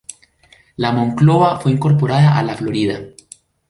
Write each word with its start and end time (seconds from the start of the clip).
La 0.77 0.91
Monclova 0.91 1.59
fue 1.59 1.71
incorporada 1.73 2.35
a 2.35 2.41
la 2.41 2.55
Florida. 2.57 3.03